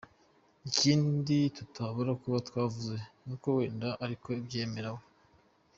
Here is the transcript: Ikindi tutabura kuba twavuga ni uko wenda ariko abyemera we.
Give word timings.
Ikindi 0.69 1.37
tutabura 1.55 2.11
kuba 2.21 2.37
twavuga 2.47 2.93
ni 3.25 3.31
uko 3.35 3.47
wenda 3.57 3.87
ariko 4.05 4.27
abyemera 4.39 4.89
we. 4.95 5.03